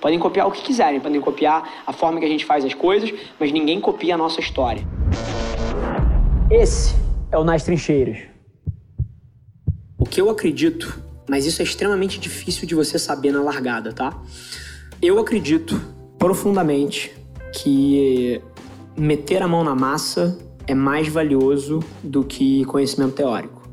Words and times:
Podem 0.00 0.18
copiar 0.18 0.46
o 0.46 0.50
que 0.52 0.62
quiserem, 0.62 1.00
podem 1.00 1.20
copiar 1.20 1.82
a 1.86 1.92
forma 1.92 2.20
que 2.20 2.24
a 2.24 2.28
gente 2.28 2.44
faz 2.44 2.64
as 2.64 2.74
coisas, 2.74 3.12
mas 3.38 3.50
ninguém 3.50 3.80
copia 3.80 4.14
a 4.14 4.18
nossa 4.18 4.40
história. 4.40 4.86
Esse 6.50 6.94
é 7.32 7.38
o 7.38 7.44
Nas 7.44 7.64
Trincheiras. 7.64 8.18
O 9.98 10.04
que 10.04 10.20
eu 10.20 10.30
acredito, 10.30 11.02
mas 11.28 11.44
isso 11.44 11.60
é 11.60 11.64
extremamente 11.64 12.20
difícil 12.20 12.66
de 12.66 12.74
você 12.74 12.98
saber 12.98 13.32
na 13.32 13.42
largada, 13.42 13.92
tá? 13.92 14.16
Eu 15.02 15.18
acredito 15.18 15.80
profundamente 16.18 17.12
que 17.52 18.40
meter 18.96 19.42
a 19.42 19.48
mão 19.48 19.64
na 19.64 19.74
massa 19.74 20.38
é 20.66 20.74
mais 20.74 21.08
valioso 21.08 21.80
do 22.02 22.22
que 22.24 22.64
conhecimento 22.66 23.14
teórico. 23.14 23.68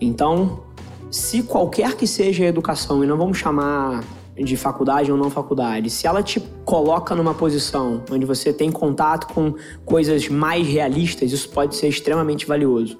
Então, 0.00 0.64
se 1.10 1.42
qualquer 1.42 1.94
que 1.94 2.06
seja 2.06 2.44
a 2.44 2.46
educação, 2.48 3.04
e 3.04 3.06
não 3.06 3.16
vamos 3.16 3.38
chamar 3.38 4.02
de 4.44 4.56
faculdade 4.56 5.12
ou 5.12 5.18
não 5.18 5.30
faculdade, 5.30 5.90
se 5.90 6.06
ela 6.06 6.22
te 6.22 6.40
coloca 6.64 7.14
numa 7.14 7.34
posição 7.34 8.02
onde 8.10 8.24
você 8.24 8.52
tem 8.52 8.70
contato 8.70 9.32
com 9.32 9.54
coisas 9.84 10.28
mais 10.28 10.66
realistas, 10.66 11.32
isso 11.32 11.48
pode 11.50 11.76
ser 11.76 11.88
extremamente 11.88 12.46
valioso. 12.46 12.98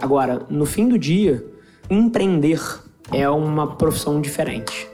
Agora, 0.00 0.46
no 0.48 0.64
fim 0.64 0.88
do 0.88 0.98
dia, 0.98 1.44
empreender 1.90 2.60
é 3.12 3.28
uma 3.28 3.76
profissão 3.76 4.20
diferente. 4.20 4.88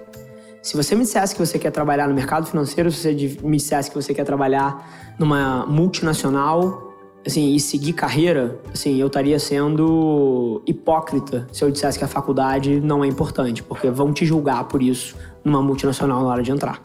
Se 0.62 0.76
você 0.76 0.94
me 0.94 1.02
dissesse 1.02 1.34
que 1.34 1.44
você 1.44 1.58
quer 1.58 1.72
trabalhar 1.72 2.08
no 2.08 2.14
mercado 2.14 2.46
financeiro, 2.46 2.90
se 2.90 3.00
você 3.00 3.38
me 3.42 3.56
dissesse 3.56 3.90
que 3.90 3.96
você 3.96 4.14
quer 4.14 4.24
trabalhar 4.24 5.14
numa 5.18 5.66
multinacional, 5.66 6.91
assim, 7.26 7.54
e 7.54 7.60
seguir 7.60 7.92
carreira, 7.92 8.58
assim, 8.72 8.96
eu 8.96 9.06
estaria 9.06 9.38
sendo 9.38 10.62
hipócrita 10.66 11.46
se 11.52 11.64
eu 11.64 11.70
dissesse 11.70 11.98
que 11.98 12.04
a 12.04 12.08
faculdade 12.08 12.80
não 12.80 13.04
é 13.04 13.06
importante, 13.06 13.62
porque 13.62 13.90
vão 13.90 14.12
te 14.12 14.24
julgar 14.24 14.64
por 14.64 14.82
isso 14.82 15.16
numa 15.44 15.62
multinacional 15.62 16.22
na 16.22 16.28
hora 16.28 16.42
de 16.42 16.50
entrar. 16.50 16.80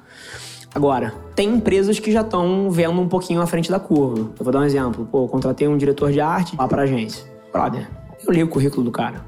Agora, 0.73 1.13
tem 1.33 1.49
empresas 1.49 1.99
que 1.99 2.11
já 2.11 2.21
estão 2.21 2.69
vendo 2.69 3.01
um 3.01 3.07
pouquinho 3.07 3.41
à 3.41 3.47
frente 3.47 3.71
da 3.71 3.79
curva. 3.79 4.31
Eu 4.37 4.43
vou 4.43 4.53
dar 4.53 4.59
um 4.59 4.63
exemplo. 4.63 5.07
Pô, 5.11 5.23
eu 5.23 5.27
contratei 5.27 5.67
um 5.67 5.77
diretor 5.77 6.11
de 6.11 6.19
arte 6.19 6.55
lá 6.55 6.67
pra 6.67 6.83
agência. 6.83 7.25
Brother, 7.51 7.89
eu 8.25 8.31
li 8.31 8.43
o 8.43 8.47
currículo 8.47 8.83
do 8.83 8.91
cara. 8.91 9.25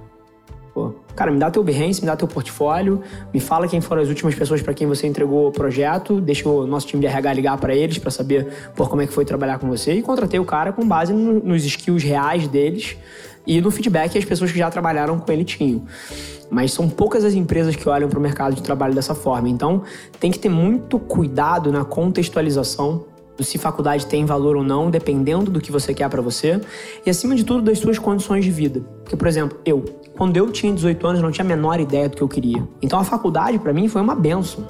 Pô, 0.73 0.93
cara, 1.19 1.31
me 1.31 1.37
dá 1.37 1.51
teu 1.51 1.61
Behance, 1.61 1.99
me 1.99 2.07
dá 2.07 2.15
teu 2.15 2.29
portfólio, 2.29 3.01
me 3.33 3.41
fala 3.41 3.67
quem 3.67 3.81
foram 3.81 4.01
as 4.01 4.07
últimas 4.07 4.33
pessoas 4.33 4.61
para 4.61 4.73
quem 4.73 4.87
você 4.87 5.05
entregou 5.05 5.49
o 5.49 5.51
projeto, 5.51 6.21
deixa 6.21 6.47
o 6.47 6.65
nosso 6.65 6.87
time 6.87 7.01
de 7.01 7.07
RH 7.07 7.33
ligar 7.33 7.57
para 7.57 7.75
eles 7.75 7.97
para 7.97 8.09
saber 8.09 8.47
por 8.73 8.89
como 8.89 9.01
é 9.01 9.07
que 9.07 9.11
foi 9.11 9.25
trabalhar 9.25 9.59
com 9.59 9.67
você 9.67 9.95
e 9.95 10.01
contratei 10.01 10.39
o 10.39 10.45
cara 10.45 10.71
com 10.71 10.87
base 10.87 11.11
no, 11.11 11.41
nos 11.41 11.65
skills 11.65 12.03
reais 12.03 12.47
deles 12.47 12.95
e 13.45 13.59
no 13.59 13.69
feedback 13.69 14.13
que 14.13 14.17
as 14.17 14.23
pessoas 14.23 14.49
que 14.49 14.57
já 14.57 14.69
trabalharam 14.69 15.19
com 15.19 15.29
ele 15.29 15.43
tinham. 15.43 15.83
Mas 16.49 16.71
são 16.71 16.87
poucas 16.87 17.25
as 17.25 17.33
empresas 17.33 17.75
que 17.75 17.89
olham 17.89 18.07
para 18.07 18.17
o 18.17 18.21
mercado 18.21 18.55
de 18.55 18.63
trabalho 18.63 18.95
dessa 18.95 19.13
forma. 19.13 19.49
Então, 19.49 19.83
tem 20.21 20.31
que 20.31 20.39
ter 20.39 20.49
muito 20.49 20.97
cuidado 20.99 21.69
na 21.69 21.83
contextualização 21.83 23.03
se 23.43 23.57
faculdade 23.57 24.05
tem 24.05 24.25
valor 24.25 24.55
ou 24.55 24.63
não, 24.63 24.89
dependendo 24.89 25.49
do 25.51 25.59
que 25.59 25.71
você 25.71 25.93
quer 25.93 26.09
para 26.09 26.21
você 26.21 26.59
e 27.05 27.09
acima 27.09 27.35
de 27.35 27.43
tudo 27.43 27.61
das 27.61 27.79
suas 27.79 27.97
condições 27.97 28.43
de 28.43 28.51
vida. 28.51 28.81
Porque, 29.03 29.15
por 29.15 29.27
exemplo, 29.27 29.57
eu, 29.65 29.83
quando 30.17 30.37
eu 30.37 30.51
tinha 30.51 30.73
18 30.73 31.07
anos, 31.07 31.21
não 31.21 31.31
tinha 31.31 31.45
a 31.45 31.47
menor 31.47 31.79
ideia 31.79 32.09
do 32.09 32.15
que 32.15 32.21
eu 32.21 32.27
queria. 32.27 32.67
Então 32.81 32.99
a 32.99 33.03
faculdade 33.03 33.59
para 33.59 33.73
mim 33.73 33.87
foi 33.87 34.01
uma 34.01 34.15
benção. 34.15 34.65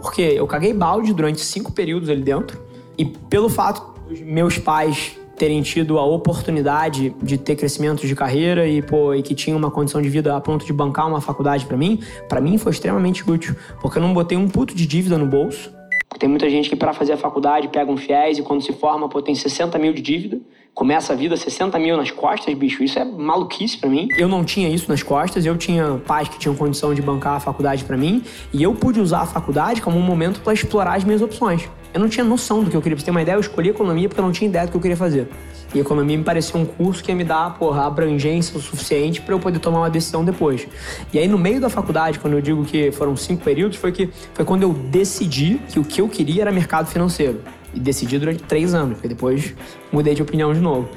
Porque 0.00 0.22
eu 0.22 0.46
caguei 0.46 0.72
balde 0.72 1.12
durante 1.12 1.40
cinco 1.40 1.72
períodos 1.72 2.08
ali 2.08 2.22
dentro 2.22 2.60
e 2.96 3.04
pelo 3.04 3.48
fato 3.48 4.00
dos 4.08 4.20
meus 4.20 4.58
pais 4.58 5.16
terem 5.40 5.62
tido 5.62 5.98
a 5.98 6.04
oportunidade 6.04 7.16
de 7.22 7.38
ter 7.38 7.56
crescimento 7.56 8.06
de 8.06 8.14
carreira 8.14 8.68
e, 8.68 8.82
pô, 8.82 9.14
e 9.14 9.22
que 9.22 9.34
tinha 9.34 9.56
uma 9.56 9.70
condição 9.70 10.02
de 10.02 10.08
vida 10.10 10.36
a 10.36 10.40
ponto 10.40 10.66
de 10.66 10.72
bancar 10.72 11.08
uma 11.08 11.22
faculdade 11.22 11.64
para 11.64 11.78
mim, 11.78 11.98
para 12.28 12.42
mim 12.42 12.58
foi 12.58 12.72
extremamente 12.72 13.28
útil, 13.28 13.56
porque 13.80 13.96
eu 13.96 14.02
não 14.02 14.12
botei 14.12 14.36
um 14.36 14.46
puto 14.46 14.74
de 14.74 14.86
dívida 14.86 15.16
no 15.16 15.24
bolso, 15.24 15.72
tem 16.20 16.28
muita 16.28 16.50
gente 16.50 16.68
que 16.68 16.76
para 16.76 16.92
fazer 16.92 17.14
a 17.14 17.16
faculdade 17.16 17.68
pega 17.68 17.90
um 17.90 17.96
FIES 17.96 18.38
e 18.38 18.42
quando 18.42 18.62
se 18.62 18.74
forma, 18.74 19.08
pô, 19.08 19.22
tem 19.22 19.34
60 19.34 19.78
mil 19.78 19.94
de 19.94 20.02
dívida. 20.02 20.38
Começa 20.74 21.14
a 21.14 21.16
vida 21.16 21.34
60 21.34 21.78
mil 21.78 21.96
nas 21.96 22.10
costas, 22.10 22.54
bicho. 22.54 22.84
Isso 22.84 22.98
é 22.98 23.04
maluquice 23.06 23.78
para 23.78 23.88
mim. 23.88 24.06
Eu 24.18 24.28
não 24.28 24.44
tinha 24.44 24.68
isso 24.68 24.86
nas 24.90 25.02
costas, 25.02 25.46
eu 25.46 25.56
tinha 25.56 26.00
pais 26.06 26.28
que 26.28 26.38
tinham 26.38 26.54
condição 26.54 26.92
de 26.92 27.00
bancar 27.00 27.36
a 27.36 27.40
faculdade 27.40 27.84
para 27.84 27.96
mim. 27.96 28.22
E 28.52 28.62
eu 28.62 28.74
pude 28.74 29.00
usar 29.00 29.22
a 29.22 29.26
faculdade 29.26 29.80
como 29.80 29.98
um 29.98 30.02
momento 30.02 30.40
para 30.40 30.52
explorar 30.52 30.94
as 30.94 31.04
minhas 31.04 31.22
opções. 31.22 31.66
Eu 31.92 32.00
não 32.00 32.08
tinha 32.08 32.24
noção 32.24 32.62
do 32.62 32.70
que 32.70 32.76
eu 32.76 32.82
queria. 32.82 32.96
Pra 32.96 33.00
você 33.00 33.06
ter 33.06 33.10
uma 33.10 33.22
ideia, 33.22 33.36
eu 33.36 33.40
escolhi 33.40 33.70
economia 33.70 34.08
porque 34.08 34.20
eu 34.20 34.24
não 34.24 34.32
tinha 34.32 34.48
ideia 34.48 34.66
do 34.66 34.70
que 34.70 34.76
eu 34.76 34.80
queria 34.80 34.96
fazer. 34.96 35.28
E 35.74 35.78
economia 35.78 36.18
me 36.18 36.24
parecia 36.24 36.58
um 36.58 36.64
curso 36.64 37.02
que 37.02 37.10
ia 37.10 37.16
me 37.16 37.24
dar, 37.24 37.54
porra, 37.56 37.86
abrangência 37.86 38.58
o 38.58 38.60
suficiente 38.60 39.20
para 39.20 39.34
eu 39.34 39.38
poder 39.38 39.58
tomar 39.58 39.78
uma 39.80 39.90
decisão 39.90 40.24
depois. 40.24 40.66
E 41.12 41.18
aí, 41.18 41.28
no 41.28 41.38
meio 41.38 41.60
da 41.60 41.68
faculdade, 41.68 42.18
quando 42.18 42.34
eu 42.34 42.40
digo 42.40 42.64
que 42.64 42.90
foram 42.90 43.16
cinco 43.16 43.44
períodos, 43.44 43.76
foi 43.76 43.92
que 43.92 44.08
foi 44.34 44.44
quando 44.44 44.62
eu 44.62 44.72
decidi 44.72 45.60
que 45.68 45.78
o 45.78 45.84
que 45.84 46.00
eu 46.00 46.08
queria 46.08 46.42
era 46.42 46.52
mercado 46.52 46.86
financeiro. 46.86 47.40
E 47.72 47.78
decidi 47.78 48.18
durante 48.18 48.42
três 48.42 48.74
anos, 48.74 48.94
porque 48.94 49.08
depois 49.08 49.54
mudei 49.92 50.14
de 50.14 50.22
opinião 50.22 50.52
de 50.52 50.60
novo. 50.60 50.88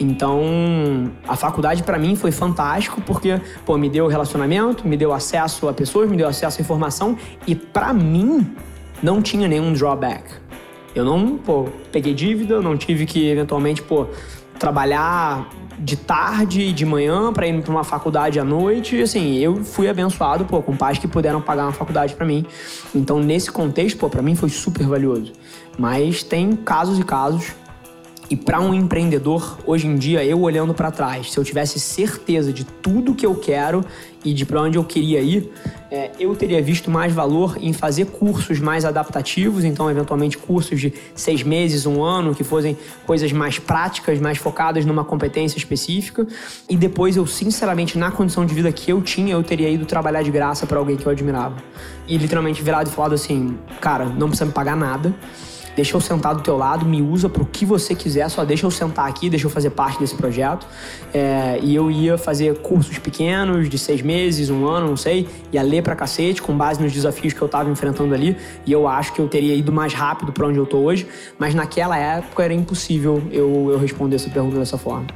Então, 0.00 1.10
a 1.26 1.34
faculdade 1.34 1.82
para 1.82 1.98
mim 1.98 2.14
foi 2.14 2.30
fantástico 2.30 3.00
porque, 3.00 3.40
pô, 3.66 3.76
me 3.76 3.88
deu 3.88 4.06
relacionamento, 4.06 4.86
me 4.86 4.96
deu 4.96 5.12
acesso 5.12 5.68
a 5.68 5.72
pessoas, 5.72 6.08
me 6.08 6.16
deu 6.16 6.28
acesso 6.28 6.60
a 6.60 6.62
informação 6.62 7.16
e 7.46 7.54
para 7.54 7.92
mim 7.92 8.46
não 9.02 9.22
tinha 9.22 9.48
nenhum 9.48 9.72
drawback. 9.72 10.24
Eu 10.94 11.04
não, 11.04 11.36
pô, 11.38 11.68
peguei 11.92 12.14
dívida, 12.14 12.60
não 12.60 12.76
tive 12.76 13.06
que 13.06 13.28
eventualmente, 13.28 13.82
pô, 13.82 14.06
trabalhar 14.58 15.48
de 15.78 15.96
tarde 15.96 16.60
e 16.62 16.72
de 16.72 16.84
manhã 16.84 17.32
para 17.32 17.46
ir 17.46 17.62
para 17.62 17.70
uma 17.70 17.84
faculdade 17.84 18.40
à 18.40 18.44
noite. 18.44 19.00
Assim, 19.00 19.36
eu 19.36 19.62
fui 19.62 19.88
abençoado, 19.88 20.44
pô, 20.44 20.60
com 20.60 20.76
pais 20.76 20.98
que 20.98 21.06
puderam 21.06 21.40
pagar 21.40 21.64
uma 21.64 21.72
faculdade 21.72 22.14
para 22.14 22.26
mim. 22.26 22.44
Então, 22.94 23.20
nesse 23.20 23.50
contexto, 23.50 23.96
pô, 23.98 24.08
para 24.08 24.22
mim 24.22 24.34
foi 24.34 24.48
super 24.48 24.86
valioso. 24.86 25.32
Mas 25.78 26.22
tem 26.22 26.56
casos 26.56 26.98
e 26.98 27.04
casos 27.04 27.54
e 28.30 28.36
para 28.36 28.60
um 28.60 28.74
empreendedor, 28.74 29.58
hoje 29.64 29.86
em 29.86 29.96
dia, 29.96 30.22
eu 30.22 30.40
olhando 30.40 30.74
para 30.74 30.90
trás, 30.90 31.32
se 31.32 31.38
eu 31.38 31.44
tivesse 31.44 31.80
certeza 31.80 32.52
de 32.52 32.62
tudo 32.62 33.14
que 33.14 33.24
eu 33.24 33.34
quero 33.34 33.82
e 34.22 34.34
de 34.34 34.44
para 34.44 34.60
onde 34.60 34.76
eu 34.76 34.84
queria 34.84 35.20
ir, 35.20 35.50
é, 35.90 36.10
eu 36.20 36.36
teria 36.36 36.60
visto 36.60 36.90
mais 36.90 37.10
valor 37.10 37.56
em 37.58 37.72
fazer 37.72 38.04
cursos 38.06 38.60
mais 38.60 38.84
adaptativos, 38.84 39.64
então, 39.64 39.90
eventualmente, 39.90 40.36
cursos 40.36 40.78
de 40.78 40.92
seis 41.14 41.42
meses, 41.42 41.86
um 41.86 42.02
ano, 42.02 42.34
que 42.34 42.44
fossem 42.44 42.76
coisas 43.06 43.32
mais 43.32 43.58
práticas, 43.58 44.20
mais 44.20 44.36
focadas 44.36 44.84
numa 44.84 45.04
competência 45.04 45.56
específica. 45.56 46.26
E 46.68 46.76
depois, 46.76 47.16
eu, 47.16 47.26
sinceramente, 47.26 47.96
na 47.96 48.10
condição 48.10 48.44
de 48.44 48.52
vida 48.52 48.70
que 48.70 48.90
eu 48.92 49.00
tinha, 49.00 49.32
eu 49.32 49.42
teria 49.42 49.70
ido 49.70 49.86
trabalhar 49.86 50.22
de 50.22 50.30
graça 50.30 50.66
para 50.66 50.78
alguém 50.78 50.96
que 50.98 51.06
eu 51.06 51.12
admirava. 51.12 51.56
E 52.06 52.18
literalmente 52.18 52.62
virado 52.62 52.90
e 52.90 52.92
falado 52.92 53.14
assim: 53.14 53.56
cara, 53.80 54.04
não 54.04 54.28
precisa 54.28 54.44
me 54.44 54.52
pagar 54.52 54.76
nada 54.76 55.14
deixa 55.74 55.96
eu 55.96 56.00
sentar 56.00 56.34
do 56.34 56.42
teu 56.42 56.56
lado, 56.56 56.84
me 56.84 57.00
usa 57.00 57.28
para 57.28 57.42
o 57.42 57.46
que 57.46 57.64
você 57.64 57.94
quiser, 57.94 58.28
só 58.28 58.44
deixa 58.44 58.66
eu 58.66 58.70
sentar 58.70 59.08
aqui, 59.08 59.30
deixa 59.30 59.46
eu 59.46 59.50
fazer 59.50 59.70
parte 59.70 59.98
desse 59.98 60.14
projeto. 60.14 60.66
É, 61.12 61.58
e 61.62 61.74
eu 61.74 61.90
ia 61.90 62.18
fazer 62.18 62.58
cursos 62.58 62.98
pequenos, 62.98 63.68
de 63.68 63.78
seis 63.78 64.02
meses, 64.02 64.50
um 64.50 64.66
ano, 64.66 64.88
não 64.88 64.96
sei, 64.96 65.28
ia 65.52 65.62
ler 65.62 65.82
pra 65.82 65.94
cacete, 65.94 66.42
com 66.42 66.56
base 66.56 66.82
nos 66.82 66.92
desafios 66.92 67.32
que 67.32 67.40
eu 67.40 67.46
estava 67.46 67.70
enfrentando 67.70 68.14
ali, 68.14 68.36
e 68.66 68.72
eu 68.72 68.86
acho 68.86 69.12
que 69.12 69.20
eu 69.20 69.28
teria 69.28 69.54
ido 69.54 69.72
mais 69.72 69.94
rápido 69.94 70.32
para 70.32 70.46
onde 70.46 70.58
eu 70.58 70.66
tô 70.66 70.78
hoje, 70.78 71.06
mas 71.38 71.54
naquela 71.54 71.96
época 71.96 72.42
era 72.42 72.54
impossível 72.54 73.22
eu, 73.30 73.70
eu 73.70 73.78
responder 73.78 74.16
essa 74.16 74.30
pergunta 74.30 74.58
dessa 74.58 74.78
forma. 74.78 75.06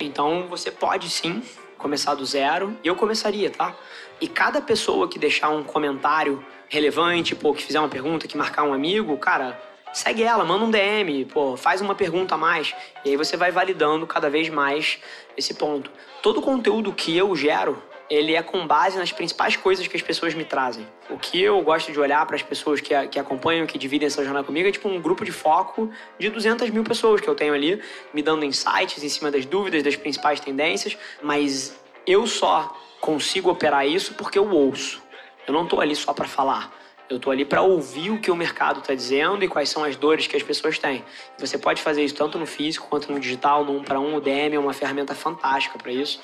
Então 0.00 0.46
você 0.48 0.70
pode 0.70 1.08
sim 1.08 1.42
começar 1.78 2.14
do 2.14 2.24
zero, 2.24 2.76
e 2.84 2.88
eu 2.88 2.94
começaria, 2.94 3.50
tá? 3.50 3.74
E 4.22 4.28
cada 4.28 4.60
pessoa 4.60 5.08
que 5.08 5.18
deixar 5.18 5.48
um 5.48 5.64
comentário 5.64 6.44
relevante, 6.68 7.34
pô, 7.34 7.52
que 7.52 7.60
fizer 7.60 7.80
uma 7.80 7.88
pergunta, 7.88 8.28
que 8.28 8.36
marcar 8.36 8.62
um 8.62 8.72
amigo, 8.72 9.18
cara, 9.18 9.60
segue 9.92 10.22
ela, 10.22 10.44
manda 10.44 10.64
um 10.64 10.70
DM, 10.70 11.24
pô, 11.24 11.56
faz 11.56 11.80
uma 11.80 11.92
pergunta 11.92 12.36
a 12.36 12.38
mais. 12.38 12.72
E 13.04 13.10
aí 13.10 13.16
você 13.16 13.36
vai 13.36 13.50
validando 13.50 14.06
cada 14.06 14.30
vez 14.30 14.48
mais 14.48 15.00
esse 15.36 15.54
ponto. 15.54 15.90
Todo 16.22 16.38
o 16.38 16.40
conteúdo 16.40 16.92
que 16.92 17.16
eu 17.16 17.34
gero, 17.34 17.82
ele 18.08 18.36
é 18.36 18.42
com 18.44 18.64
base 18.64 18.96
nas 18.96 19.10
principais 19.10 19.56
coisas 19.56 19.88
que 19.88 19.96
as 19.96 20.02
pessoas 20.02 20.34
me 20.34 20.44
trazem. 20.44 20.86
O 21.10 21.18
que 21.18 21.42
eu 21.42 21.60
gosto 21.60 21.90
de 21.90 21.98
olhar 21.98 22.24
para 22.24 22.36
as 22.36 22.44
pessoas 22.44 22.80
que, 22.80 22.94
que 23.08 23.18
acompanham, 23.18 23.66
que 23.66 23.76
dividem 23.76 24.06
essa 24.06 24.22
jornada 24.22 24.46
comigo, 24.46 24.68
é 24.68 24.70
tipo 24.70 24.88
um 24.88 25.00
grupo 25.00 25.24
de 25.24 25.32
foco 25.32 25.90
de 26.16 26.30
200 26.30 26.70
mil 26.70 26.84
pessoas 26.84 27.20
que 27.20 27.26
eu 27.26 27.34
tenho 27.34 27.54
ali, 27.54 27.82
me 28.14 28.22
dando 28.22 28.44
insights 28.44 29.02
em 29.02 29.08
cima 29.08 29.32
das 29.32 29.44
dúvidas, 29.44 29.82
das 29.82 29.96
principais 29.96 30.38
tendências, 30.38 30.96
mas 31.20 31.76
eu 32.06 32.24
só 32.24 32.72
consigo 33.02 33.50
operar 33.50 33.86
isso 33.86 34.14
porque 34.14 34.38
eu 34.38 34.48
ouço. 34.48 35.02
Eu 35.46 35.52
não 35.52 35.64
estou 35.64 35.80
ali 35.80 35.94
só 35.94 36.14
para 36.14 36.28
falar. 36.28 36.72
Eu 37.10 37.16
estou 37.16 37.32
ali 37.32 37.44
para 37.44 37.60
ouvir 37.60 38.10
o 38.10 38.20
que 38.20 38.30
o 38.30 38.36
mercado 38.36 38.78
está 38.78 38.94
dizendo 38.94 39.44
e 39.44 39.48
quais 39.48 39.68
são 39.68 39.82
as 39.84 39.96
dores 39.96 40.28
que 40.28 40.36
as 40.36 40.42
pessoas 40.42 40.78
têm. 40.78 41.04
Você 41.38 41.58
pode 41.58 41.82
fazer 41.82 42.02
isso 42.02 42.14
tanto 42.14 42.38
no 42.38 42.46
físico 42.46 42.86
quanto 42.88 43.12
no 43.12 43.18
digital, 43.18 43.64
no 43.64 43.76
um 43.76 43.82
para 43.82 44.00
um. 44.00 44.14
O 44.14 44.20
DM 44.20 44.54
é 44.54 44.58
uma 44.58 44.72
ferramenta 44.72 45.14
fantástica 45.14 45.76
para 45.76 45.92
isso. 45.92 46.20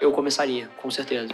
Eu 0.00 0.10
começaria, 0.10 0.68
com 0.80 0.90
certeza. 0.90 1.28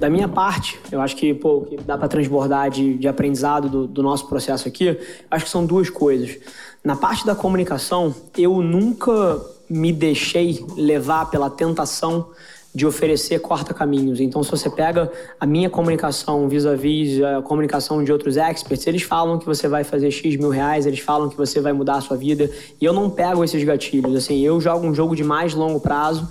Da 0.00 0.10
minha 0.10 0.28
parte, 0.28 0.78
eu 0.90 1.00
acho 1.00 1.14
que, 1.14 1.32
pô, 1.32 1.62
que 1.62 1.76
dá 1.76 1.96
para 1.96 2.08
transbordar 2.08 2.68
de, 2.70 2.94
de 2.98 3.06
aprendizado 3.06 3.68
do, 3.68 3.86
do, 3.86 4.02
nosso 4.02 4.28
processo 4.28 4.66
aqui, 4.66 4.98
acho 5.30 5.44
que 5.44 5.50
são 5.50 5.64
duas 5.64 5.88
coisas. 5.88 6.36
Na 6.82 6.96
parte 6.96 7.24
da 7.24 7.34
comunicação, 7.34 8.14
eu 8.36 8.60
nunca 8.60 9.40
me 9.70 9.92
deixei 9.92 10.64
levar 10.76 11.30
pela 11.30 11.48
tentação 11.48 12.32
de 12.78 12.86
oferecer 12.86 13.40
corta-caminhos. 13.40 14.20
Então, 14.20 14.40
se 14.40 14.52
você 14.52 14.70
pega 14.70 15.10
a 15.40 15.44
minha 15.44 15.68
comunicação 15.68 16.48
vis-à-vis 16.48 17.20
a 17.20 17.42
comunicação 17.42 18.04
de 18.04 18.12
outros 18.12 18.36
experts, 18.36 18.86
eles 18.86 19.02
falam 19.02 19.36
que 19.36 19.44
você 19.44 19.66
vai 19.66 19.82
fazer 19.82 20.12
X 20.12 20.36
mil 20.36 20.48
reais, 20.48 20.86
eles 20.86 21.00
falam 21.00 21.28
que 21.28 21.36
você 21.36 21.60
vai 21.60 21.72
mudar 21.72 21.96
a 21.96 22.00
sua 22.00 22.16
vida, 22.16 22.48
e 22.80 22.84
eu 22.84 22.92
não 22.92 23.10
pego 23.10 23.42
esses 23.42 23.64
gatilhos. 23.64 24.14
Assim, 24.14 24.38
eu 24.44 24.60
jogo 24.60 24.86
um 24.86 24.94
jogo 24.94 25.16
de 25.16 25.24
mais 25.24 25.54
longo 25.54 25.80
prazo, 25.80 26.28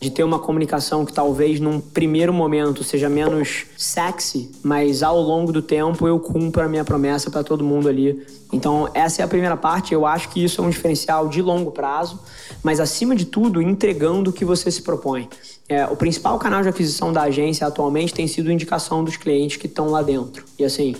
de 0.00 0.10
ter 0.10 0.24
uma 0.24 0.38
comunicação 0.38 1.04
que 1.04 1.12
talvez 1.12 1.60
num 1.60 1.78
primeiro 1.78 2.32
momento 2.32 2.82
seja 2.82 3.06
menos 3.06 3.66
sexy, 3.76 4.50
mas 4.62 5.02
ao 5.02 5.20
longo 5.20 5.52
do 5.52 5.60
tempo 5.60 6.08
eu 6.08 6.18
cumpro 6.18 6.62
a 6.62 6.68
minha 6.68 6.84
promessa 6.84 7.30
para 7.30 7.44
todo 7.44 7.62
mundo 7.62 7.86
ali. 7.86 8.26
Então, 8.50 8.88
essa 8.94 9.20
é 9.20 9.24
a 9.24 9.28
primeira 9.28 9.58
parte. 9.58 9.92
Eu 9.92 10.06
acho 10.06 10.30
que 10.30 10.42
isso 10.42 10.62
é 10.62 10.64
um 10.64 10.70
diferencial 10.70 11.28
de 11.28 11.42
longo 11.42 11.70
prazo, 11.70 12.18
mas 12.62 12.80
acima 12.80 13.14
de 13.14 13.26
tudo, 13.26 13.60
entregando 13.60 14.30
o 14.30 14.32
que 14.32 14.44
você 14.44 14.70
se 14.70 14.80
propõe. 14.80 15.28
É, 15.68 15.84
o 15.84 15.94
principal 15.94 16.38
canal 16.38 16.62
de 16.62 16.68
aquisição 16.68 17.12
da 17.12 17.22
agência 17.22 17.66
atualmente 17.66 18.14
tem 18.14 18.26
sido 18.26 18.50
indicação 18.50 19.04
dos 19.04 19.18
clientes 19.18 19.58
que 19.58 19.66
estão 19.66 19.90
lá 19.90 20.02
dentro. 20.02 20.44
E 20.58 20.64
assim, 20.64 20.96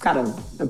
cara, 0.00 0.24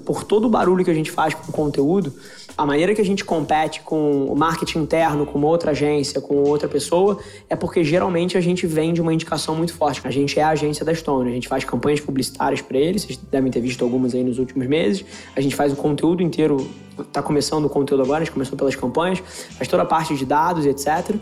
por 0.04 0.24
todo 0.24 0.46
o 0.46 0.50
barulho 0.50 0.84
que 0.84 0.90
a 0.90 0.94
gente 0.94 1.10
faz 1.10 1.32
com 1.32 1.50
o 1.50 1.52
conteúdo, 1.52 2.12
a 2.58 2.66
maneira 2.66 2.94
que 2.94 3.00
a 3.00 3.04
gente 3.04 3.24
compete 3.24 3.80
com 3.80 4.26
o 4.26 4.36
marketing 4.36 4.80
interno, 4.80 5.24
com 5.24 5.40
outra 5.42 5.70
agência, 5.70 6.20
com 6.20 6.42
outra 6.42 6.68
pessoa, 6.68 7.18
é 7.48 7.54
porque 7.54 7.84
geralmente 7.84 8.36
a 8.36 8.40
gente 8.40 8.66
vende 8.66 9.00
uma 9.00 9.14
indicação 9.14 9.54
muito 9.54 9.72
forte. 9.72 10.00
A 10.04 10.10
gente 10.10 10.38
é 10.38 10.42
a 10.42 10.50
agência 10.50 10.84
da 10.84 10.92
Stone, 10.92 11.30
a 11.30 11.32
gente 11.32 11.46
faz 11.46 11.64
campanhas 11.64 12.00
publicitárias 12.00 12.60
para 12.60 12.76
eles, 12.76 13.04
vocês 13.04 13.18
devem 13.30 13.50
ter 13.52 13.60
visto 13.60 13.84
algumas 13.84 14.14
aí 14.14 14.24
nos 14.24 14.38
últimos 14.38 14.66
meses. 14.66 15.04
A 15.34 15.40
gente 15.40 15.54
faz 15.54 15.72
o 15.72 15.76
conteúdo 15.76 16.22
inteiro, 16.22 16.68
está 16.98 17.22
começando 17.22 17.66
o 17.66 17.70
conteúdo 17.70 18.02
agora, 18.02 18.22
a 18.22 18.24
gente 18.24 18.32
começou 18.32 18.58
pelas 18.58 18.74
campanhas, 18.74 19.20
faz 19.56 19.68
toda 19.68 19.84
a 19.84 19.86
parte 19.86 20.14
de 20.16 20.26
dados, 20.26 20.66
etc. 20.66 21.14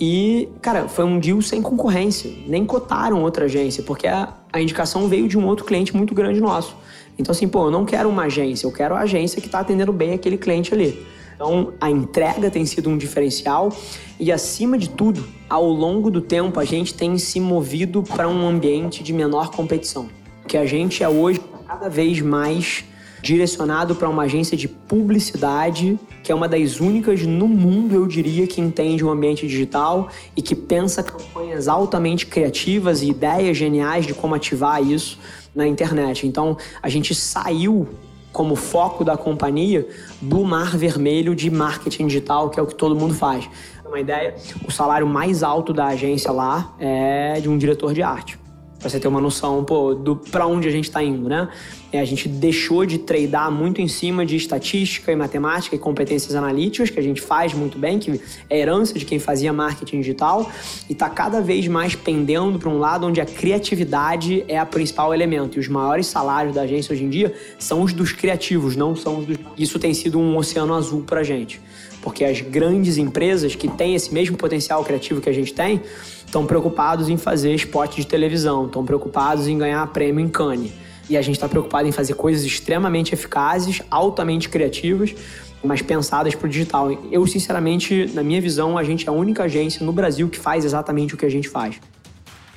E, 0.00 0.48
cara, 0.62 0.88
foi 0.88 1.04
um 1.04 1.18
deal 1.18 1.40
sem 1.42 1.60
concorrência. 1.60 2.32
Nem 2.46 2.64
cotaram 2.64 3.22
outra 3.22 3.44
agência, 3.44 3.82
porque 3.82 4.08
a, 4.08 4.32
a 4.50 4.60
indicação 4.60 5.06
veio 5.06 5.28
de 5.28 5.38
um 5.38 5.46
outro 5.46 5.66
cliente 5.66 5.94
muito 5.94 6.14
grande 6.14 6.40
nosso. 6.40 6.74
Então, 7.18 7.32
assim, 7.32 7.46
pô, 7.48 7.66
eu 7.66 7.70
não 7.70 7.84
quero 7.84 8.08
uma 8.08 8.24
agência, 8.24 8.66
eu 8.66 8.72
quero 8.72 8.94
a 8.94 9.00
agência 9.00 9.40
que 9.40 9.46
está 9.46 9.60
atendendo 9.60 9.92
bem 9.92 10.12
aquele 10.12 10.38
cliente 10.38 10.72
ali. 10.72 11.06
Então, 11.34 11.72
a 11.80 11.90
entrega 11.90 12.50
tem 12.50 12.64
sido 12.64 12.88
um 12.88 12.96
diferencial 12.96 13.72
e, 14.18 14.30
acima 14.30 14.78
de 14.78 14.88
tudo, 14.88 15.26
ao 15.48 15.66
longo 15.68 16.10
do 16.10 16.20
tempo, 16.20 16.60
a 16.60 16.64
gente 16.64 16.94
tem 16.94 17.18
se 17.18 17.40
movido 17.40 18.02
para 18.02 18.28
um 18.28 18.46
ambiente 18.46 19.02
de 19.02 19.12
menor 19.12 19.50
competição. 19.50 20.08
Que 20.46 20.56
a 20.56 20.66
gente 20.66 21.02
é 21.02 21.08
hoje 21.08 21.40
cada 21.66 21.88
vez 21.88 22.20
mais 22.20 22.84
direcionado 23.22 23.94
para 23.94 24.08
uma 24.08 24.24
agência 24.24 24.56
de 24.56 24.66
publicidade, 24.66 25.98
que 26.24 26.32
é 26.32 26.34
uma 26.34 26.48
das 26.48 26.80
únicas 26.80 27.22
no 27.22 27.46
mundo, 27.46 27.94
eu 27.94 28.06
diria, 28.06 28.46
que 28.46 28.60
entende 28.60 29.04
o 29.04 29.10
ambiente 29.10 29.46
digital 29.46 30.08
e 30.36 30.42
que 30.42 30.56
pensa 30.56 31.02
campanhas 31.02 31.68
altamente 31.68 32.26
criativas 32.26 33.00
e 33.00 33.10
ideias 33.10 33.56
geniais 33.56 34.06
de 34.06 34.12
como 34.12 34.34
ativar 34.34 34.82
isso 34.82 35.18
na 35.54 35.66
internet. 35.66 36.26
Então, 36.26 36.56
a 36.82 36.88
gente 36.88 37.14
saiu 37.14 37.88
como 38.32 38.56
foco 38.56 39.04
da 39.04 39.16
companhia 39.16 39.86
do 40.20 40.42
mar 40.42 40.76
vermelho 40.76 41.34
de 41.36 41.50
marketing 41.50 42.08
digital, 42.08 42.50
que 42.50 42.58
é 42.58 42.62
o 42.62 42.66
que 42.66 42.74
todo 42.74 42.96
mundo 42.96 43.14
faz. 43.14 43.48
Uma 43.86 44.00
ideia, 44.00 44.34
o 44.66 44.70
salário 44.70 45.06
mais 45.06 45.42
alto 45.42 45.72
da 45.72 45.88
agência 45.88 46.32
lá 46.32 46.74
é 46.80 47.38
de 47.40 47.48
um 47.48 47.58
diretor 47.58 47.92
de 47.92 48.02
arte. 48.02 48.41
Pra 48.82 48.90
você 48.90 48.98
ter 48.98 49.06
uma 49.06 49.20
noção, 49.20 49.62
pô, 49.62 49.94
do 49.94 50.16
para 50.16 50.44
onde 50.44 50.66
a 50.66 50.70
gente 50.70 50.88
está 50.88 51.00
indo, 51.00 51.28
né? 51.28 51.48
É, 51.92 52.00
a 52.00 52.04
gente 52.04 52.28
deixou 52.28 52.84
de 52.84 52.98
treinar 52.98 53.48
muito 53.52 53.80
em 53.80 53.86
cima 53.86 54.26
de 54.26 54.34
estatística 54.34 55.12
e 55.12 55.14
matemática 55.14 55.76
e 55.76 55.78
competências 55.78 56.34
analíticas, 56.34 56.90
que 56.90 56.98
a 56.98 57.02
gente 57.02 57.20
faz 57.20 57.54
muito 57.54 57.78
bem, 57.78 58.00
que 58.00 58.20
é 58.50 58.58
herança 58.58 58.98
de 58.98 59.04
quem 59.04 59.20
fazia 59.20 59.52
marketing 59.52 60.00
digital, 60.00 60.50
e 60.88 60.94
está 60.94 61.08
cada 61.08 61.40
vez 61.40 61.68
mais 61.68 61.94
pendendo 61.94 62.58
para 62.58 62.68
um 62.68 62.78
lado 62.78 63.06
onde 63.06 63.20
a 63.20 63.24
criatividade 63.24 64.44
é 64.48 64.58
a 64.58 64.66
principal 64.66 65.14
elemento. 65.14 65.58
E 65.58 65.60
os 65.60 65.68
maiores 65.68 66.08
salários 66.08 66.52
da 66.52 66.62
agência 66.62 66.92
hoje 66.92 67.04
em 67.04 67.08
dia 67.08 67.32
são 67.60 67.82
os 67.82 67.92
dos 67.92 68.10
criativos, 68.10 68.74
não 68.74 68.96
são 68.96 69.20
os 69.20 69.26
dos. 69.26 69.38
Isso 69.56 69.78
tem 69.78 69.94
sido 69.94 70.18
um 70.18 70.36
oceano 70.36 70.74
azul 70.74 71.02
para 71.02 71.20
a 71.20 71.24
gente. 71.24 71.60
Porque 72.00 72.24
as 72.24 72.40
grandes 72.40 72.98
empresas 72.98 73.54
que 73.54 73.68
têm 73.68 73.94
esse 73.94 74.12
mesmo 74.12 74.36
potencial 74.36 74.82
criativo 74.82 75.20
que 75.20 75.28
a 75.28 75.32
gente 75.32 75.54
tem, 75.54 75.80
estão 76.32 76.46
preocupados 76.46 77.10
em 77.10 77.18
fazer 77.18 77.54
spot 77.56 77.96
de 77.96 78.06
televisão, 78.06 78.64
estão 78.64 78.82
preocupados 78.86 79.46
em 79.46 79.58
ganhar 79.58 79.86
prêmio 79.88 80.24
em 80.24 80.28
Cannes. 80.28 80.72
E 81.10 81.14
a 81.14 81.20
gente 81.20 81.34
está 81.34 81.46
preocupado 81.46 81.86
em 81.86 81.92
fazer 81.92 82.14
coisas 82.14 82.42
extremamente 82.42 83.12
eficazes, 83.12 83.82
altamente 83.90 84.48
criativas, 84.48 85.14
mas 85.62 85.82
pensadas 85.82 86.34
para 86.34 86.46
o 86.46 86.48
digital. 86.48 86.90
Eu, 87.10 87.26
sinceramente, 87.26 88.10
na 88.14 88.22
minha 88.22 88.40
visão, 88.40 88.78
a 88.78 88.82
gente 88.82 89.06
é 89.06 89.10
a 89.10 89.12
única 89.12 89.42
agência 89.42 89.84
no 89.84 89.92
Brasil 89.92 90.26
que 90.26 90.38
faz 90.38 90.64
exatamente 90.64 91.14
o 91.14 91.18
que 91.18 91.26
a 91.26 91.30
gente 91.30 91.50
faz. 91.50 91.78